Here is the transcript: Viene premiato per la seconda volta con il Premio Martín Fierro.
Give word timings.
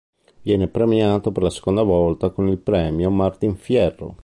Viene 0.41 0.67
premiato 0.67 1.31
per 1.31 1.43
la 1.43 1.51
seconda 1.51 1.83
volta 1.83 2.31
con 2.31 2.47
il 2.47 2.57
Premio 2.57 3.11
Martín 3.11 3.55
Fierro. 3.55 4.17